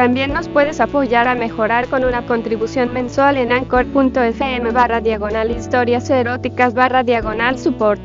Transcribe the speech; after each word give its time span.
También 0.00 0.32
nos 0.32 0.48
puedes 0.48 0.80
apoyar 0.80 1.28
a 1.28 1.34
mejorar 1.34 1.86
con 1.88 2.06
una 2.06 2.24
contribución 2.24 2.90
mensual 2.90 3.36
en 3.36 3.52
anchor.fm 3.52 4.70
barra 4.70 5.02
diagonal 5.02 5.50
historias 5.50 6.08
eróticas 6.08 6.72
barra 6.72 7.02
diagonal 7.02 7.58
support. 7.58 8.00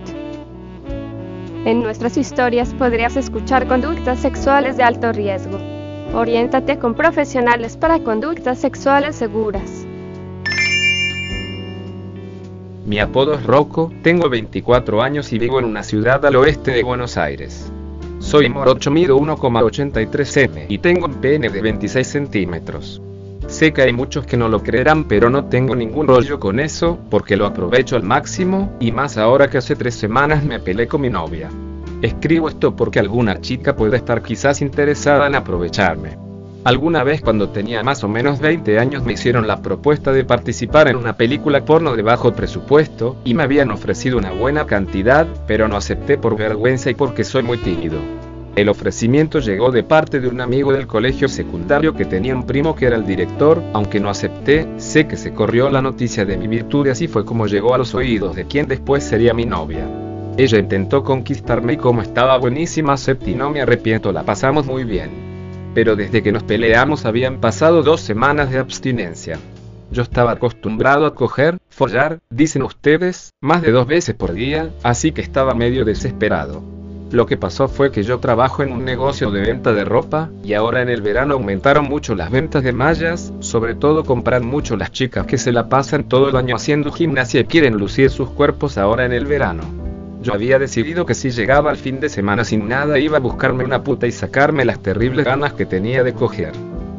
En 1.63 1.81
nuestras 1.81 2.17
historias 2.17 2.73
podrías 2.73 3.16
escuchar 3.16 3.66
conductas 3.70 4.20
sexuales 4.20 4.76
de 4.76 4.84
alto 4.84 5.13
riesgo. 5.13 5.58
Oriéntate 6.13 6.77
con 6.80 6.95
profesionales 6.95 7.77
para 7.77 8.00
conductas 8.00 8.59
sexuales 8.59 9.16
seguras. 9.16 9.88
Mi 12.86 13.00
apodo 13.00 13.36
es 13.36 13.44
Rocco, 13.45 13.89
tengo 14.03 14.30
24 14.30 15.02
años 15.02 15.31
y 15.31 15.39
vivo 15.39 15.59
en 15.59 15.66
una 15.66 15.81
ciudad 15.81 16.25
al 16.25 16.36
oeste 16.36 16.72
de 16.72 16.84
Buenos 16.84 17.16
Aires. 17.16 17.72
Soy 18.26 18.50
morocho, 18.50 18.90
mido 18.90 19.20
1,83 19.20 20.42
m 20.46 20.66
y 20.68 20.80
tengo 20.80 21.06
un 21.06 21.14
pene 21.22 21.48
de 21.48 21.62
26 21.62 22.08
centímetros. 22.08 23.00
Sé 23.48 23.72
que 23.72 23.84
hay 23.84 23.94
muchos 23.94 24.26
que 24.26 24.36
no 24.36 24.50
lo 24.50 24.64
creerán, 24.64 25.04
pero 25.08 25.30
no 25.30 25.45
tengo 25.45 25.76
ningún 25.76 26.08
rollo 26.08 26.40
con 26.40 26.59
eso, 26.59 26.98
porque 27.12 27.38
lo 27.38 27.45
aprovecho 27.45 27.95
al 27.95 28.02
máximo, 28.02 28.76
y 28.80 28.92
más 28.92 29.20
ahora 29.20 29.48
que 29.48 29.59
hace 29.59 29.76
tres 29.76 29.94
semanas 29.94 30.44
me 30.44 30.59
peleé 30.59 30.88
con 30.88 31.02
mi 31.02 31.09
novia. 31.12 31.52
Escribo 32.02 32.50
esto 32.50 32.76
porque 32.76 32.98
alguna 32.98 33.40
chica 33.42 33.76
puede 33.76 33.98
estar 33.98 34.23
quizás 34.23 34.60
interesada 34.60 35.28
en 35.28 35.36
aprovecharme. 35.36 36.25
Alguna 36.66 37.03
vez 37.03 37.21
cuando 37.21 37.49
tenía 37.49 37.83
más 37.83 38.03
o 38.03 38.08
menos 38.08 38.39
20 38.39 38.80
años 38.80 39.03
me 39.03 39.13
hicieron 39.13 39.45
la 39.45 39.61
propuesta 39.61 40.11
de 40.11 40.23
participar 40.23 40.88
en 40.88 40.95
una 40.95 41.16
película 41.16 41.63
porno 41.63 41.95
de 41.95 42.02
bajo 42.02 42.33
presupuesto, 42.33 43.17
y 43.23 43.35
me 43.35 43.44
habían 43.44 43.69
ofrecido 43.69 44.17
una 44.17 44.31
buena 44.31 44.66
cantidad, 44.66 45.27
pero 45.45 45.67
no 45.67 45.77
acepté 45.77 46.17
por 46.17 46.36
vergüenza 46.36 46.89
y 46.89 46.95
porque 46.95 47.23
soy 47.23 47.43
muy 47.43 47.59
tímido. 47.59 47.99
El 48.55 48.69
ofrecimiento 48.69 49.41
llegó 49.41 49.69
de 49.69 49.83
parte 49.83 50.19
de 50.19 50.27
un 50.27 50.41
amigo 50.41 50.73
del 50.73 50.88
colegio 50.88 51.27
secundario 51.27 51.93
que 51.93 52.05
tenía 52.05 52.36
un 52.36 52.47
primo 52.47 52.75
que 52.75 52.88
era 52.88 52.95
el 52.95 53.05
director, 53.05 53.61
aunque 53.73 53.99
no 53.99 54.09
acepté, 54.09 54.67
sé 54.77 55.05
que 55.05 55.17
se 55.17 55.33
corrió 55.33 55.69
la 55.69 55.83
noticia 55.83 56.25
de 56.25 56.36
mi 56.36 56.47
virtud 56.47 56.88
y 56.88 56.89
así 56.89 57.08
fue 57.08 57.25
como 57.25 57.45
llegó 57.45 57.75
a 57.75 57.77
los 57.77 57.93
oídos 57.93 58.36
de 58.36 58.45
quien 58.45 58.67
después 58.67 59.03
sería 59.03 59.36
mi 59.36 59.45
novia. 59.45 59.86
Ella 60.36 60.58
intentó 60.58 61.03
conquistarme 61.03 61.73
y 61.73 61.77
como 61.77 62.02
estaba 62.02 62.39
buenísima 62.39 62.93
acepté 62.93 63.31
y 63.31 63.36
no 63.36 63.52
me 63.52 63.61
arrepiento, 63.61 64.11
la 64.11 64.23
pasamos 64.23 64.66
muy 64.66 64.83
bien 64.83 65.34
pero 65.76 65.98
desde 65.98 66.23
que 66.23 66.31
nos 66.31 66.42
peleamos 66.42 67.06
habían 67.06 67.42
pasado 67.42 67.84
dos 67.84 68.00
semanas 68.00 68.50
de 68.50 68.58
abstinencia. 68.58 69.38
Yo 69.92 70.02
estaba 70.02 70.32
acostumbrado 70.32 71.06
a 71.06 71.14
coger, 71.14 71.58
follar, 71.70 72.20
dicen 72.30 72.64
ustedes, 72.64 73.34
más 73.42 73.62
de 73.62 73.72
dos 73.72 73.86
veces 73.86 74.16
por 74.16 74.34
día, 74.34 74.72
así 74.82 75.12
que 75.12 75.22
estaba 75.22 75.54
medio 75.54 75.86
desesperado. 75.86 76.64
Lo 77.12 77.28
que 77.28 77.38
pasó 77.38 77.67
fue 77.67 77.92
que 77.92 78.04
yo 78.04 78.20
trabajo 78.20 78.64
en 78.64 78.72
un 78.72 78.84
negocio 78.84 79.30
de 79.30 79.42
venta 79.42 79.73
de 79.73 79.86
ropa, 79.86 80.32
y 80.44 80.54
ahora 80.54 80.82
en 80.82 80.90
el 80.90 81.02
verano 81.02 81.36
aumentaron 81.36 81.86
mucho 81.86 82.16
las 82.16 82.32
ventas 82.32 82.64
de 82.64 82.72
mallas, 82.72 83.32
sobre 83.42 83.76
todo 83.76 84.06
compran 84.06 84.45
mucho 84.45 84.76
las 84.76 84.92
chicas 84.92 85.28
que 85.28 85.38
se 85.38 85.52
la 85.52 85.70
pasan 85.70 86.06
todo 86.06 86.30
el 86.30 86.36
año 86.36 86.56
haciendo 86.56 86.92
gimnasia 86.92 87.42
y 87.42 87.45
quieren 87.45 87.78
lucir 87.78 88.10
sus 88.10 88.30
cuerpos 88.30 88.78
ahora 88.78 89.05
en 89.05 89.14
el 89.14 89.26
verano. 89.26 89.85
Yo 90.25 90.33
había 90.33 90.58
decidido 90.58 91.05
que 91.05 91.13
si 91.13 91.30
llegaba 91.30 91.69
al 91.69 91.77
fin 91.77 91.99
de 91.99 92.09
semana 92.09 92.43
sin 92.43 92.67
nada 92.67 92.97
iba 92.97 93.17
a 93.17 93.19
buscarme 93.19 93.63
una 93.63 93.83
puta 93.83 94.08
y 94.08 94.11
sacarme 94.11 94.65
las 94.65 94.80
terribles 94.80 95.23
ganas 95.23 95.53
que 95.53 95.67
tenía 95.67 96.03
de 96.03 96.15
coger. 96.15 96.52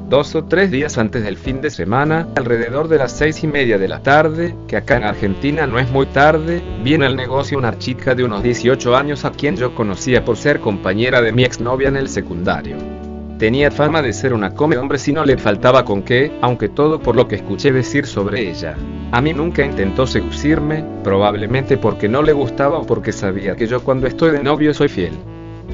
Dos 0.09 0.37
o 0.37 0.45
tres 0.45 0.71
días 0.71 0.97
antes 0.97 1.25
del 1.25 1.37
fin 1.37 1.61
de 1.61 1.71
semana, 1.71 2.29
alrededor 2.37 2.87
de 2.87 2.99
las 2.99 3.11
seis 3.11 3.43
y 3.43 3.49
media 3.49 3.79
de 3.79 3.89
la 3.89 4.01
tarde, 4.01 4.55
que 4.69 4.77
acá 4.77 4.99
en 4.99 5.03
Argentina 5.03 5.67
no 5.67 5.81
es 5.81 5.91
muy 5.91 6.07
tarde, 6.07 6.63
viene 6.85 7.07
al 7.07 7.17
negocio 7.17 7.59
una 7.59 7.77
chica 7.77 8.15
de 8.15 8.23
unos 8.23 8.45
18 8.45 8.97
años 8.97 9.25
a 9.25 9.33
quien 9.33 9.57
yo 9.57 9.75
conocía 9.75 10.25
por 10.25 10.37
ser 10.37 10.61
compañera 10.61 11.21
de 11.21 11.33
mi 11.33 11.43
exnovia 11.43 11.89
en 11.89 11.97
el 11.97 12.09
secundario. 12.09 12.96
Tenía 13.39 13.71
fama 13.71 14.01
de 14.01 14.15
ser 14.15 14.33
una 14.33 14.55
come 14.55 14.79
hombre 14.79 14.99
si 14.99 15.13
no 15.13 15.23
le 15.27 15.37
faltaba 15.37 15.85
con 15.85 16.03
qué, 16.03 16.33
aunque 16.41 16.71
todo 16.71 17.01
por 17.01 17.17
lo 17.17 17.29
que 17.29 17.35
escuché 17.35 17.71
decir 17.71 18.07
sobre 18.07 18.49
ella. 18.49 18.77
A 19.13 19.21
mí 19.21 19.35
nunca 19.35 19.63
intentó 19.63 20.07
seducirme, 20.07 20.83
probablemente 21.05 21.77
porque 21.77 22.09
no 22.09 22.23
le 22.23 22.33
gustaba 22.33 22.79
o 22.79 22.87
porque 22.87 23.13
sabía 23.13 23.55
que 23.55 23.67
yo 23.67 23.83
cuando 23.85 24.07
estoy 24.07 24.31
de 24.31 24.43
novio 24.43 24.73
soy 24.73 24.89
fiel. 24.89 25.13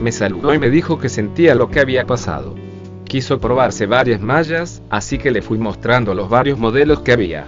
Me 0.00 0.10
saludó 0.10 0.52
y 0.52 0.58
me 0.58 0.70
dijo 0.70 0.98
que 0.98 1.08
sentía 1.08 1.54
lo 1.54 1.68
que 1.68 1.78
había 1.78 2.04
pasado. 2.04 2.56
Quiso 3.04 3.38
probarse 3.38 3.86
varias 3.86 4.20
mallas, 4.20 4.82
así 4.90 5.18
que 5.18 5.30
le 5.30 5.40
fui 5.40 5.58
mostrando 5.58 6.14
los 6.14 6.28
varios 6.28 6.58
modelos 6.58 7.02
que 7.02 7.12
había. 7.12 7.46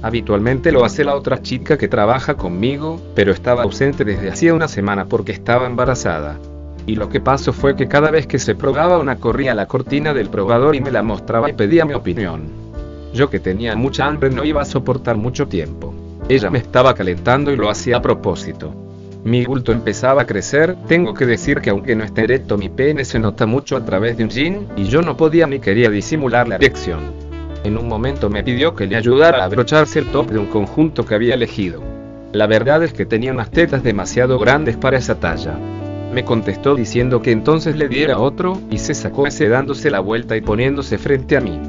Habitualmente 0.00 0.70
lo 0.70 0.84
hace 0.84 1.02
la 1.02 1.16
otra 1.16 1.42
chica 1.42 1.76
que 1.76 1.88
trabaja 1.88 2.34
conmigo, 2.34 3.00
pero 3.16 3.32
estaba 3.32 3.64
ausente 3.64 4.04
desde 4.04 4.30
hacía 4.30 4.54
una 4.54 4.68
semana 4.68 5.06
porque 5.06 5.32
estaba 5.32 5.66
embarazada 5.66 6.38
y 6.86 6.94
lo 6.94 7.08
que 7.08 7.20
pasó 7.20 7.52
fue 7.52 7.74
que 7.74 7.88
cada 7.88 8.10
vez 8.10 8.26
que 8.26 8.38
se 8.38 8.54
probaba 8.54 8.98
una 8.98 9.16
corría 9.16 9.54
la 9.54 9.66
cortina 9.66 10.14
del 10.14 10.30
probador 10.30 10.76
y 10.76 10.80
me 10.80 10.92
la 10.92 11.02
mostraba 11.02 11.50
y 11.50 11.54
pedía 11.54 11.84
mi 11.84 11.94
opinión. 11.94 12.44
Yo 13.12 13.28
que 13.28 13.40
tenía 13.40 13.74
mucha 13.76 14.06
hambre 14.06 14.30
no 14.30 14.44
iba 14.44 14.62
a 14.62 14.66
soportar 14.66 15.16
mucho 15.16 15.48
tiempo. 15.48 15.94
Ella 16.28 16.50
me 16.50 16.58
estaba 16.58 16.94
calentando 16.94 17.50
y 17.52 17.56
lo 17.56 17.68
hacía 17.68 17.96
a 17.96 18.02
propósito. 18.02 18.74
Mi 19.24 19.44
bulto 19.44 19.72
empezaba 19.72 20.22
a 20.22 20.26
crecer, 20.26 20.76
tengo 20.86 21.12
que 21.12 21.26
decir 21.26 21.60
que 21.60 21.70
aunque 21.70 21.96
no 21.96 22.04
esté 22.04 22.22
erecto 22.22 22.56
mi 22.56 22.68
pene 22.68 23.04
se 23.04 23.18
nota 23.18 23.44
mucho 23.44 23.76
a 23.76 23.84
través 23.84 24.16
de 24.16 24.22
un 24.22 24.30
jean, 24.30 24.68
y 24.76 24.84
yo 24.84 25.02
no 25.02 25.16
podía 25.16 25.48
ni 25.48 25.58
quería 25.58 25.90
disimular 25.90 26.46
la 26.46 26.54
erección. 26.54 27.00
En 27.64 27.76
un 27.76 27.88
momento 27.88 28.30
me 28.30 28.44
pidió 28.44 28.76
que 28.76 28.86
le 28.86 28.94
ayudara 28.94 29.42
a 29.42 29.46
abrocharse 29.46 29.98
el 29.98 30.06
top 30.06 30.30
de 30.30 30.38
un 30.38 30.46
conjunto 30.46 31.04
que 31.04 31.16
había 31.16 31.34
elegido. 31.34 31.82
La 32.32 32.46
verdad 32.46 32.84
es 32.84 32.92
que 32.92 33.06
tenía 33.06 33.32
unas 33.32 33.50
tetas 33.50 33.82
demasiado 33.82 34.38
grandes 34.38 34.76
para 34.76 34.98
esa 34.98 35.18
talla. 35.18 35.58
Me 36.16 36.24
contestó 36.24 36.74
diciendo 36.74 37.20
que 37.20 37.30
entonces 37.30 37.76
le 37.76 37.88
diera 37.88 38.18
otro, 38.18 38.58
y 38.70 38.78
se 38.78 38.94
sacó 38.94 39.26
ese 39.26 39.50
dándose 39.50 39.90
la 39.90 40.00
vuelta 40.00 40.34
y 40.34 40.40
poniéndose 40.40 40.96
frente 40.96 41.36
a 41.36 41.42
mí. 41.42 41.60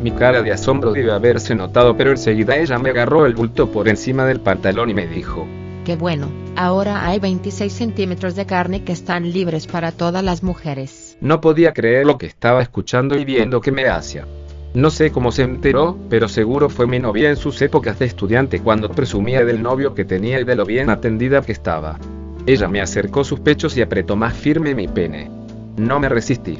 Mi 0.00 0.12
cara 0.12 0.42
de 0.42 0.52
asombro 0.52 0.92
debe 0.92 1.10
haberse 1.10 1.56
notado, 1.56 1.96
pero 1.96 2.12
enseguida 2.12 2.54
ella 2.54 2.78
me 2.78 2.90
agarró 2.90 3.26
el 3.26 3.34
bulto 3.34 3.72
por 3.72 3.88
encima 3.88 4.24
del 4.24 4.38
pantalón 4.38 4.90
y 4.90 4.94
me 4.94 5.08
dijo, 5.08 5.44
Qué 5.84 5.96
bueno, 5.96 6.28
ahora 6.54 7.04
hay 7.04 7.18
26 7.18 7.72
centímetros 7.72 8.36
de 8.36 8.46
carne 8.46 8.84
que 8.84 8.92
están 8.92 9.32
libres 9.32 9.66
para 9.66 9.90
todas 9.90 10.22
las 10.22 10.44
mujeres. 10.44 11.18
No 11.20 11.40
podía 11.40 11.72
creer 11.72 12.06
lo 12.06 12.16
que 12.16 12.26
estaba 12.26 12.62
escuchando 12.62 13.18
y 13.18 13.24
viendo 13.24 13.60
que 13.60 13.72
me 13.72 13.88
hacía. 13.88 14.24
No 14.72 14.90
sé 14.90 15.10
cómo 15.10 15.32
se 15.32 15.42
enteró, 15.42 15.98
pero 16.08 16.28
seguro 16.28 16.68
fue 16.68 16.86
mi 16.86 17.00
novia 17.00 17.28
en 17.28 17.36
sus 17.36 17.60
épocas 17.60 17.98
de 17.98 18.06
estudiante 18.06 18.60
cuando 18.60 18.88
presumía 18.88 19.44
del 19.44 19.64
novio 19.64 19.96
que 19.96 20.04
tenía 20.04 20.38
y 20.38 20.44
de 20.44 20.54
lo 20.54 20.64
bien 20.64 20.90
atendida 20.90 21.42
que 21.42 21.50
estaba. 21.50 21.98
Ella 22.46 22.68
me 22.68 22.80
acercó 22.80 23.24
sus 23.24 23.40
pechos 23.40 23.76
y 23.76 23.82
apretó 23.82 24.14
más 24.14 24.32
firme 24.32 24.72
mi 24.72 24.86
pene. 24.86 25.28
No 25.76 25.98
me 25.98 26.08
resistí. 26.08 26.58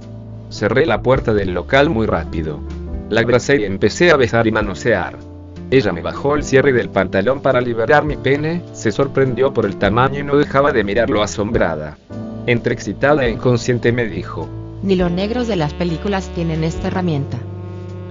Cerré 0.50 0.84
la 0.84 1.00
puerta 1.00 1.32
del 1.32 1.54
local 1.54 1.90
muy 1.90 2.06
rápido. 2.06 2.58
La 3.08 3.20
abracé 3.20 3.60
y 3.60 3.64
empecé 3.64 4.10
a 4.10 4.16
besar 4.16 4.48
y 4.48 4.50
manosear. 4.50 5.16
Ella 5.70 5.92
me 5.92 6.02
bajó 6.02 6.34
el 6.34 6.42
cierre 6.42 6.72
del 6.72 6.90
pantalón 6.90 7.40
para 7.40 7.60
liberar 7.60 8.04
mi 8.04 8.16
pene, 8.16 8.62
se 8.72 8.90
sorprendió 8.90 9.52
por 9.52 9.64
el 9.64 9.76
tamaño 9.76 10.20
y 10.20 10.24
no 10.24 10.36
dejaba 10.36 10.72
de 10.72 10.82
mirarlo 10.82 11.22
asombrada. 11.22 11.96
Entre 12.46 12.74
excitada 12.74 13.24
e 13.24 13.30
inconsciente 13.30 13.92
me 13.92 14.06
dijo, 14.06 14.48
Ni 14.82 14.96
los 14.96 15.10
negros 15.12 15.46
de 15.46 15.56
las 15.56 15.72
películas 15.72 16.28
tienen 16.34 16.64
esta 16.64 16.88
herramienta. 16.88 17.38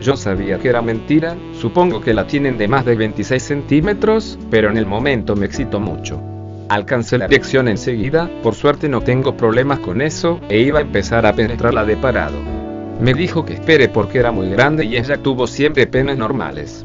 Yo 0.01 0.15
sabía 0.15 0.59
que 0.59 0.69
era 0.69 0.81
mentira, 0.81 1.35
supongo 1.59 1.99
que 1.99 2.13
la 2.13 2.25
tienen 2.25 2.57
de 2.57 2.69
más 2.69 2.85
de 2.85 2.95
26 2.95 3.43
centímetros, 3.43 4.39
pero 4.49 4.69
en 4.69 4.77
el 4.77 4.85
momento 4.85 5.35
me 5.35 5.45
excitó 5.45 5.79
mucho. 5.81 6.34
Alcancé 6.67 7.19
la 7.19 7.27
dirección 7.27 7.67
enseguida, 7.67 8.27
por 8.41 8.55
suerte 8.55 8.89
no 8.89 9.01
tengo 9.01 9.37
problemas 9.37 9.79
con 9.79 10.01
eso, 10.01 10.39
e 10.49 10.61
iba 10.61 10.79
a 10.79 10.81
empezar 10.81 11.27
a 11.27 11.33
penetrarla 11.33 11.85
de 11.85 11.95
parado. 11.95 12.37
Me 12.99 13.13
dijo 13.13 13.45
que 13.45 13.53
espere 13.53 13.87
porque 13.87 14.17
era 14.17 14.31
muy 14.31 14.49
grande 14.49 14.83
y 14.83 14.97
ella 14.97 15.17
tuvo 15.17 15.45
siempre 15.45 15.85
penas 15.85 16.17
normales. 16.17 16.83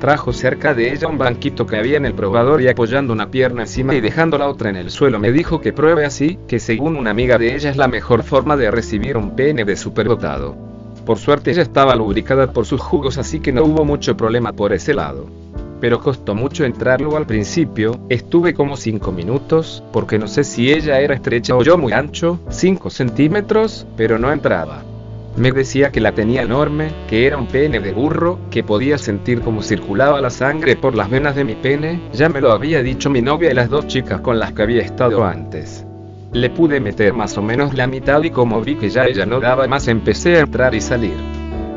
Trajo 0.00 0.32
cerca 0.32 0.72
de 0.72 0.92
ella 0.92 1.08
un 1.08 1.18
banquito 1.18 1.66
que 1.66 1.76
había 1.76 1.98
en 1.98 2.06
el 2.06 2.14
probador 2.14 2.62
y 2.62 2.68
apoyando 2.68 3.12
una 3.12 3.30
pierna 3.30 3.62
encima 3.62 3.94
y 3.94 4.00
dejando 4.00 4.38
la 4.38 4.48
otra 4.48 4.70
en 4.70 4.76
el 4.76 4.90
suelo 4.90 5.18
me 5.18 5.30
dijo 5.30 5.60
que 5.60 5.74
pruebe 5.74 6.06
así, 6.06 6.38
que 6.48 6.58
según 6.58 6.96
una 6.96 7.10
amiga 7.10 7.36
de 7.36 7.54
ella 7.54 7.68
es 7.68 7.76
la 7.76 7.88
mejor 7.88 8.22
forma 8.22 8.56
de 8.56 8.70
recibir 8.70 9.18
un 9.18 9.36
pene 9.36 9.66
de 9.66 9.76
superdotado. 9.76 10.56
Por 11.04 11.18
suerte 11.18 11.50
ella 11.50 11.62
estaba 11.62 11.94
lubricada 11.96 12.52
por 12.52 12.64
sus 12.64 12.80
jugos 12.80 13.18
así 13.18 13.40
que 13.40 13.52
no 13.52 13.64
hubo 13.64 13.84
mucho 13.84 14.16
problema 14.16 14.52
por 14.52 14.72
ese 14.72 14.94
lado 14.94 15.47
pero 15.80 16.00
costó 16.00 16.34
mucho 16.34 16.64
entrarlo 16.64 17.16
al 17.16 17.26
principio, 17.26 17.98
estuve 18.08 18.54
como 18.54 18.76
5 18.76 19.12
minutos, 19.12 19.82
porque 19.92 20.18
no 20.18 20.26
sé 20.26 20.44
si 20.44 20.72
ella 20.72 21.00
era 21.00 21.14
estrecha 21.14 21.56
o 21.56 21.62
yo 21.62 21.78
muy 21.78 21.92
ancho, 21.92 22.40
5 22.48 22.90
centímetros, 22.90 23.86
pero 23.96 24.18
no 24.18 24.32
entraba. 24.32 24.82
Me 25.36 25.52
decía 25.52 25.92
que 25.92 26.00
la 26.00 26.12
tenía 26.12 26.42
enorme, 26.42 26.90
que 27.08 27.26
era 27.26 27.36
un 27.36 27.46
pene 27.46 27.78
de 27.78 27.92
burro, 27.92 28.40
que 28.50 28.64
podía 28.64 28.98
sentir 28.98 29.40
cómo 29.40 29.62
circulaba 29.62 30.20
la 30.20 30.30
sangre 30.30 30.74
por 30.74 30.96
las 30.96 31.08
venas 31.08 31.36
de 31.36 31.44
mi 31.44 31.54
pene, 31.54 32.00
ya 32.12 32.28
me 32.28 32.40
lo 32.40 32.50
había 32.50 32.82
dicho 32.82 33.08
mi 33.08 33.22
novia 33.22 33.52
y 33.52 33.54
las 33.54 33.70
dos 33.70 33.86
chicas 33.86 34.20
con 34.20 34.40
las 34.40 34.52
que 34.52 34.62
había 34.62 34.82
estado 34.82 35.24
antes. 35.24 35.84
Le 36.32 36.50
pude 36.50 36.80
meter 36.80 37.14
más 37.14 37.38
o 37.38 37.42
menos 37.42 37.72
la 37.74 37.86
mitad 37.86 38.22
y 38.22 38.30
como 38.30 38.60
vi 38.60 38.74
que 38.74 38.90
ya 38.90 39.04
ella 39.04 39.24
no 39.26 39.38
daba 39.38 39.68
más 39.68 39.86
empecé 39.86 40.36
a 40.36 40.40
entrar 40.40 40.74
y 40.74 40.80
salir. 40.80 41.16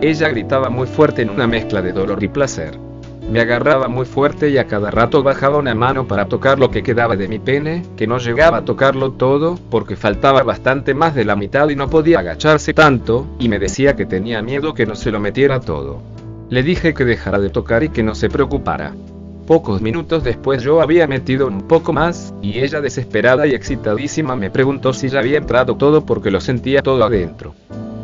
Ella 0.02 0.30
gritaba 0.30 0.70
muy 0.70 0.88
fuerte 0.88 1.22
en 1.22 1.30
una 1.30 1.46
mezcla 1.46 1.84
de 1.84 1.94
dolor 1.94 2.24
y 2.24 2.28
placer. 2.30 2.91
Me 3.32 3.40
agarraba 3.40 3.88
muy 3.88 4.06
fuerte 4.06 4.50
y 4.50 4.58
a 4.58 4.68
cada 4.68 4.92
rato 4.92 5.24
bajaba 5.24 5.58
una 5.58 5.74
mano 5.74 6.06
para 6.06 6.26
tocar 6.26 6.60
lo 6.60 6.70
que 6.70 6.84
quedaba 6.84 7.16
de 7.16 7.30
mi 7.30 7.40
pene, 7.40 7.82
que 7.96 8.06
no 8.06 8.18
llegaba 8.18 8.58
a 8.58 8.66
tocarlo 8.66 9.14
todo, 9.14 9.58
porque 9.70 9.96
faltaba 9.96 10.44
bastante 10.44 10.94
más 10.94 11.16
de 11.16 11.24
la 11.24 11.38
mitad 11.38 11.70
y 11.70 11.78
no 11.78 11.90
podía 11.90 12.20
agacharse 12.20 12.74
tanto, 12.74 13.26
y 13.40 13.48
me 13.48 13.58
decía 13.58 13.96
que 13.96 14.06
tenía 14.06 14.42
miedo 14.42 14.74
que 14.74 14.86
no 14.86 14.96
se 14.96 15.12
lo 15.12 15.22
metiera 15.22 15.62
todo. 15.62 16.02
Le 16.50 16.62
dije 16.62 16.94
que 16.94 17.06
dejara 17.06 17.40
de 17.40 17.50
tocar 17.50 17.84
y 17.84 17.90
que 17.90 18.04
no 18.04 18.16
se 18.16 18.30
preocupara. 18.30 18.94
Pocos 19.48 19.82
minutos 19.82 20.26
después 20.26 20.62
yo 20.62 20.82
había 20.82 21.08
metido 21.08 21.48
un 21.48 21.70
poco 21.70 21.94
más, 21.94 22.34
y 22.42 22.60
ella 22.60 22.82
desesperada 22.82 23.48
y 23.48 23.54
excitadísima 23.54 24.36
me 24.36 24.52
preguntó 24.52 24.92
si 24.92 25.08
ya 25.08 25.20
había 25.20 25.38
entrado 25.38 25.78
todo 25.78 26.06
porque 26.06 26.32
lo 26.32 26.42
sentía 26.42 26.82
todo 26.82 27.02
adentro. 27.02 27.56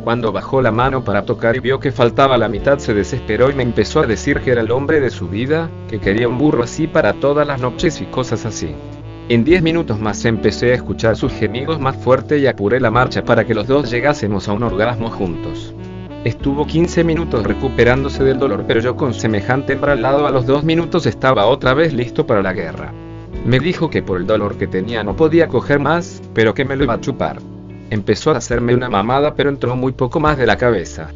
Cuando 0.04 0.32
bajó 0.32 0.62
la 0.62 0.72
mano 0.72 1.04
para 1.04 1.24
tocar 1.24 1.56
y 1.56 1.60
vio 1.60 1.80
que 1.80 1.92
faltaba 1.92 2.38
la 2.38 2.48
mitad 2.48 2.78
se 2.78 2.94
desesperó 2.94 3.50
y 3.50 3.54
me 3.54 3.62
empezó 3.62 4.00
a 4.00 4.06
decir 4.06 4.40
que 4.40 4.52
era 4.52 4.62
el 4.62 4.70
hombre 4.70 5.00
de 5.00 5.10
su 5.10 5.28
vida, 5.28 5.68
que 5.88 6.00
quería 6.00 6.28
un 6.28 6.38
burro 6.38 6.62
así 6.62 6.86
para 6.86 7.14
todas 7.14 7.46
las 7.46 7.60
noches 7.60 8.00
y 8.00 8.06
cosas 8.06 8.46
así. 8.46 8.74
En 9.28 9.44
10 9.44 9.62
minutos 9.62 10.00
más 10.00 10.24
empecé 10.24 10.72
a 10.72 10.76
escuchar 10.76 11.16
sus 11.16 11.32
gemidos 11.32 11.78
más 11.78 11.96
fuerte 11.96 12.38
y 12.38 12.46
apuré 12.46 12.80
la 12.80 12.90
marcha 12.90 13.22
para 13.22 13.44
que 13.44 13.54
los 13.54 13.66
dos 13.66 13.90
llegásemos 13.90 14.48
a 14.48 14.54
un 14.54 14.62
orgasmo 14.62 15.10
juntos. 15.10 15.74
Estuvo 16.24 16.66
15 16.66 17.04
minutos 17.04 17.44
recuperándose 17.44 18.24
del 18.24 18.38
dolor, 18.38 18.64
pero 18.66 18.80
yo 18.80 18.96
con 18.96 19.12
semejante 19.12 19.74
embralado 19.74 20.26
a 20.26 20.30
los 20.30 20.46
dos 20.46 20.64
minutos 20.64 21.04
estaba 21.04 21.46
otra 21.46 21.74
vez 21.74 21.92
listo 21.92 22.26
para 22.26 22.42
la 22.42 22.54
guerra. 22.54 22.92
Me 23.44 23.60
dijo 23.60 23.90
que 23.90 24.02
por 24.02 24.18
el 24.18 24.26
dolor 24.26 24.56
que 24.56 24.66
tenía 24.66 25.04
no 25.04 25.14
podía 25.14 25.48
coger 25.48 25.78
más, 25.78 26.22
pero 26.32 26.54
que 26.54 26.64
me 26.64 26.76
lo 26.76 26.84
iba 26.84 26.94
a 26.94 27.00
chupar. 27.00 27.38
Empezó 27.90 28.32
a 28.32 28.38
hacerme 28.38 28.74
una 28.74 28.88
mamada 28.88 29.34
pero 29.34 29.50
entró 29.50 29.76
muy 29.76 29.92
poco 29.92 30.20
más 30.20 30.36
de 30.36 30.46
la 30.46 30.56
cabeza. 30.56 31.10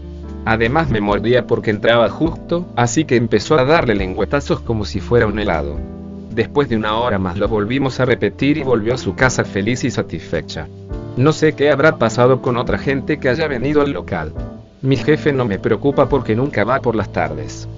Además 0.45 0.91
me 0.91 1.01
mordía 1.01 1.47
porque 1.47 1.71
entraba 1.71 2.09
justo, 2.09 2.67
así 2.77 3.05
que 3.05 3.17
empezó 3.17 3.59
a 3.59 3.65
darle 3.65 3.95
lengüetazos 3.95 4.61
como 4.61 4.85
si 4.85 5.01
fuera 5.01 5.27
un 5.27 5.39
helado. 5.39 5.79
Después 6.31 6.69
de 6.69 6.77
una 6.77 6.97
hora 6.97 7.19
más 7.19 7.37
lo 7.37 7.47
volvimos 7.47 8.01
a 8.01 8.07
repetir 8.07 8.57
y 8.57 8.63
volvió 8.63 8.95
a 8.95 8.99
su 8.99 9.15
casa 9.15 9.45
feliz 9.45 9.85
y 9.85 9.91
satisfecha. 9.91 10.67
No 11.17 11.33
sé 11.33 11.53
qué 11.53 11.71
habrá 11.71 11.99
pasado 11.99 12.41
con 12.41 12.57
otra 12.57 12.79
gente 12.79 13.19
que 13.19 13.29
haya 13.29 13.47
venido 13.47 13.83
al 13.83 13.93
local. 13.93 14.33
Mi 14.81 14.97
jefe 14.97 15.33
no 15.33 15.45
me 15.45 15.59
preocupa 15.59 16.09
porque 16.09 16.35
nunca 16.35 16.65
va 16.65 16.81
por 16.81 16.97
las 16.97 17.13
tardes. 17.13 17.69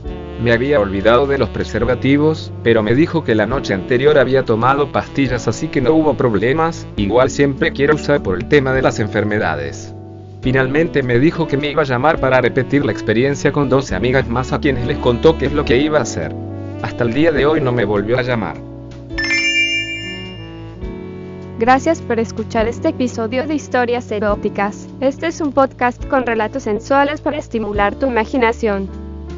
Me 0.43 0.53
había 0.53 0.81
olvidado 0.81 1.27
de 1.27 1.39
los 1.39 1.49
preservativos, 1.49 2.53
pero 2.63 2.83
me 2.83 2.95
dijo 2.95 3.25
que 3.25 3.35
la 3.35 3.47
noche 3.47 3.73
anterior 3.73 4.19
había 4.19 4.45
tomado 4.45 4.91
pastillas 4.91 5.47
así 5.47 5.69
que 5.69 5.81
no 5.81 5.95
hubo 5.95 6.15
problemas, 6.15 6.87
igual 6.97 7.31
siempre 7.31 7.73
quiero 7.73 7.95
usar 7.95 8.23
por 8.23 8.37
el 8.37 8.49
tema 8.49 8.73
de 8.73 8.83
las 8.83 8.99
enfermedades. 8.99 9.95
Finalmente 10.43 11.03
me 11.03 11.19
dijo 11.19 11.47
que 11.47 11.57
me 11.57 11.71
iba 11.71 11.83
a 11.83 11.87
llamar 11.87 12.21
para 12.21 12.41
repetir 12.41 12.85
la 12.85 12.93
experiencia 12.93 13.53
con 13.53 13.69
12 13.69 13.95
amigas 13.95 14.29
más 14.29 14.53
a 14.53 14.61
quienes 14.61 14.87
les 14.87 14.99
contó 14.99 15.39
qué 15.39 15.47
es 15.47 15.53
lo 15.53 15.65
que 15.65 15.79
iba 15.79 15.99
a 15.99 16.03
hacer. 16.03 16.35
Hasta 16.83 17.05
el 17.05 17.15
día 17.15 17.33
de 17.33 17.47
hoy 17.47 17.63
no 17.63 17.73
me 17.73 17.87
volvió 17.87 18.19
a 18.19 18.23
llamar. 18.23 18.57
Gracias 21.59 22.03
por 22.03 22.19
escuchar 22.19 22.67
este 22.67 22.89
episodio 22.89 23.47
de 23.47 23.55
Historias 23.55 24.11
Eróticas. 24.11 24.89
Este 25.01 25.29
es 25.29 25.41
un 25.41 25.53
podcast 25.53 26.05
con 26.09 26.27
relatos 26.27 26.65
sensuales 26.65 27.21
para 27.21 27.39
estimular 27.39 27.95
tu 27.95 28.07
imaginación. 28.07 29.04